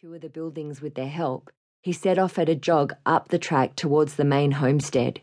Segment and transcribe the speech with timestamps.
[0.00, 1.50] secure the buildings with their help,
[1.82, 5.20] he set off at a jog up the track towards the main homestead.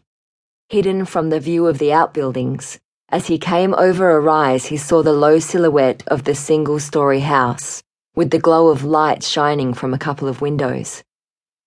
[0.69, 2.77] Hidden from the view of the outbuildings,
[3.09, 7.21] as he came over a rise, he saw the low silhouette of the single story
[7.21, 7.81] house,
[8.15, 11.01] with the glow of lights shining from a couple of windows.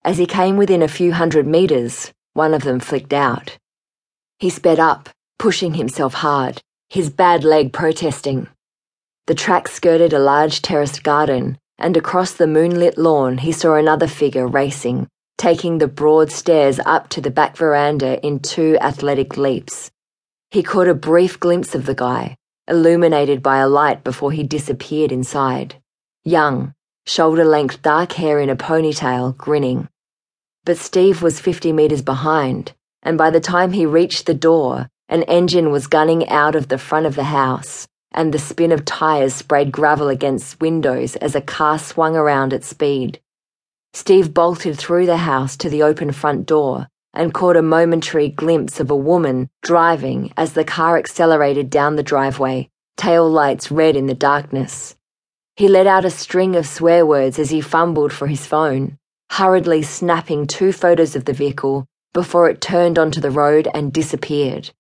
[0.05, 3.59] As he came within a few hundred metres, one of them flicked out.
[4.39, 8.47] He sped up, pushing himself hard, his bad leg protesting.
[9.27, 14.07] The track skirted a large terraced garden, and across the moonlit lawn he saw another
[14.07, 19.91] figure racing, taking the broad stairs up to the back veranda in two athletic leaps.
[20.51, 22.37] He caught a brief glimpse of the guy,
[22.69, 25.77] illuminated by a light before he disappeared inside.
[26.25, 26.75] Young,
[27.07, 29.89] shoulder length dark hair in a ponytail, grinning.
[30.65, 35.23] But Steve was 50 metres behind, and by the time he reached the door, an
[35.25, 39.35] engine was gunning out of the front of the house, and the spin of tyres
[39.35, 43.21] sprayed gravel against windows as a car swung around at speed.
[43.93, 48.79] Steve bolted through the house to the open front door and caught a momentary glimpse
[48.79, 54.07] of a woman driving as the car accelerated down the driveway, tail lights red in
[54.07, 54.95] the darkness.
[55.57, 58.97] He let out a string of swear words as he fumbled for his phone,
[59.31, 64.71] hurriedly snapping two photos of the vehicle before it turned onto the road and disappeared.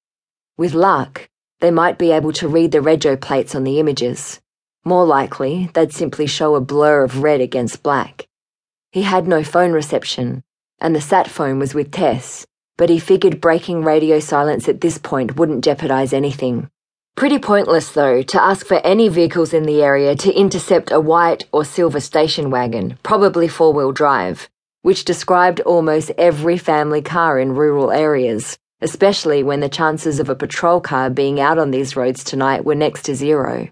[0.56, 1.29] With luck,
[1.60, 4.40] they might be able to read the rego plates on the images.
[4.84, 8.26] More likely, they'd simply show a blur of red against black.
[8.92, 10.42] He had no phone reception,
[10.80, 12.46] and the sat phone was with Tess,
[12.78, 16.70] but he figured breaking radio silence at this point wouldn't jeopardize anything.
[17.14, 21.44] Pretty pointless, though, to ask for any vehicles in the area to intercept a white
[21.52, 24.48] or silver station wagon, probably four wheel drive,
[24.80, 30.34] which described almost every family car in rural areas, especially when the chances of a
[30.34, 33.68] patrol car being out on these roads tonight were next to zero.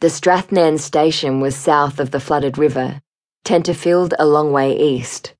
[0.00, 3.00] The Strathnairn station was south of the flooded river,
[3.44, 5.34] Tenterfield a long way east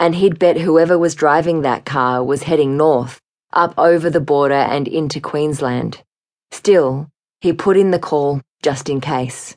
[0.00, 3.20] and he'd bet whoever was driving that car was heading north,
[3.52, 6.02] up over the border and into Queensland.
[6.50, 7.10] Still,
[7.42, 9.54] he put in the call just in case.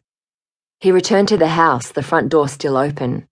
[0.81, 3.25] He returned to the house, the front door still open.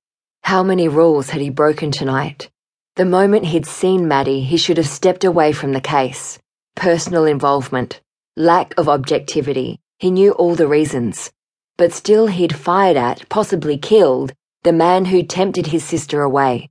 [0.43, 2.49] How many rules had he broken tonight?
[2.97, 6.37] The moment he'd seen Maddie, he should have stepped away from the case.
[6.75, 8.01] Personal involvement,
[8.35, 9.79] lack of objectivity.
[9.99, 11.31] He knew all the reasons.
[11.77, 16.69] But still, he'd fired at, possibly killed, the man who tempted his sister away.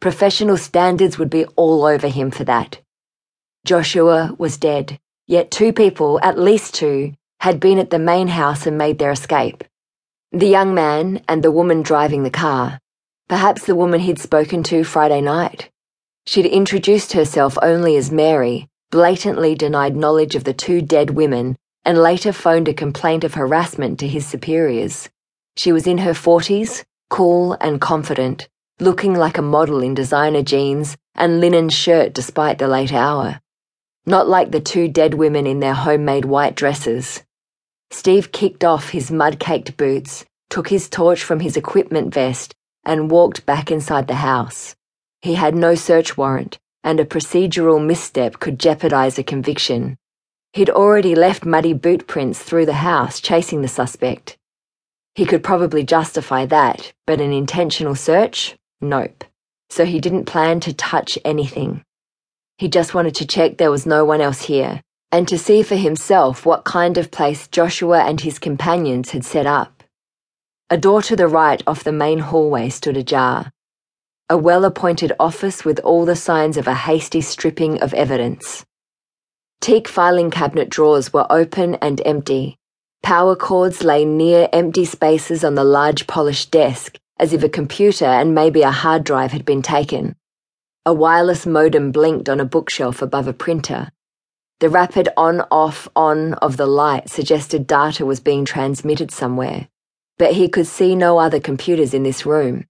[0.00, 2.80] Professional standards would be all over him for that.
[3.64, 8.66] Joshua was dead, yet two people, at least two, had been at the main house
[8.66, 9.64] and made their escape.
[10.32, 12.78] The young man and the woman driving the car.
[13.32, 15.70] Perhaps the woman he'd spoken to Friday night.
[16.26, 21.96] She'd introduced herself only as Mary, blatantly denied knowledge of the two dead women, and
[21.96, 25.08] later phoned a complaint of harassment to his superiors.
[25.56, 28.50] She was in her 40s, cool and confident,
[28.80, 33.40] looking like a model in designer jeans and linen shirt despite the late hour.
[34.04, 37.22] Not like the two dead women in their homemade white dresses.
[37.90, 42.54] Steve kicked off his mud caked boots, took his torch from his equipment vest,
[42.84, 44.74] and walked back inside the house.
[45.20, 49.96] He had no search warrant, and a procedural misstep could jeopardize a conviction.
[50.52, 54.36] He'd already left muddy boot prints through the house chasing the suspect.
[55.14, 58.56] He could probably justify that, but an intentional search?
[58.80, 59.24] Nope.
[59.70, 61.84] So he didn't plan to touch anything.
[62.58, 65.76] He just wanted to check there was no one else here, and to see for
[65.76, 69.81] himself what kind of place Joshua and his companions had set up.
[70.72, 73.52] A door to the right off the main hallway stood ajar.
[74.30, 78.64] A well appointed office with all the signs of a hasty stripping of evidence.
[79.60, 82.56] Teak filing cabinet drawers were open and empty.
[83.02, 88.06] Power cords lay near empty spaces on the large polished desk, as if a computer
[88.06, 90.16] and maybe a hard drive had been taken.
[90.86, 93.90] A wireless modem blinked on a bookshelf above a printer.
[94.60, 99.68] The rapid on off on of the light suggested data was being transmitted somewhere,
[100.18, 102.64] but he could see no other computers in this room.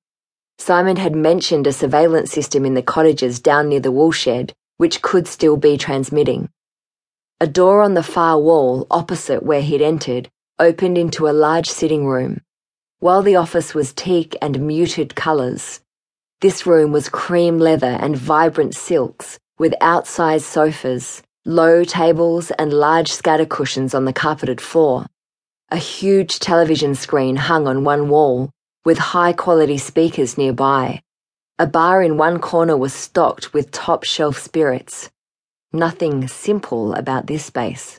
[0.58, 5.26] Simon had mentioned a surveillance system in the cottages down near the woolshed, which could
[5.26, 6.48] still be transmitting.
[7.40, 10.28] A door on the far wall, opposite where he'd entered,
[10.58, 12.40] opened into a large sitting room.
[13.00, 15.80] While the office was teak and muted colours,
[16.40, 23.12] this room was cream leather and vibrant silks, with outsized sofas, low tables, and large
[23.12, 25.06] scatter cushions on the carpeted floor.
[25.72, 28.50] A huge television screen hung on one wall,
[28.84, 31.00] with high quality speakers nearby.
[31.58, 35.08] A bar in one corner was stocked with top shelf spirits.
[35.72, 37.98] Nothing simple about this space.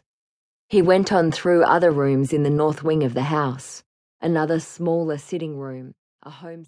[0.69, 3.83] He went on through other rooms in the north wing of the house
[4.21, 6.65] another smaller sitting room, a home